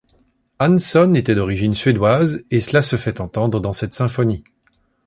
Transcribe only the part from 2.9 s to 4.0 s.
fait entendre dans cette